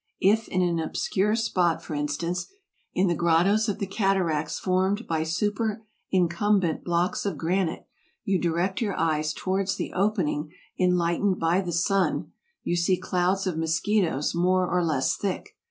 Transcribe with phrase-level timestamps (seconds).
[0.23, 2.47] If in an obscure spot, for instance,
[2.95, 7.85] in the grottos of the cataracts formed by superincumbent blocks of granite,
[8.25, 12.31] you direct your eyes towards the opening enlightened by the sun,
[12.63, 15.55] you see clouds of mos quitoes more or less thick.